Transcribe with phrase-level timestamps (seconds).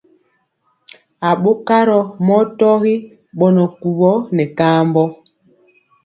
[1.29, 2.95] Aɓokarɔ mɔ tɔgi
[3.37, 5.03] ɓɔnɔ kuwɔ nɛ kaambɔ.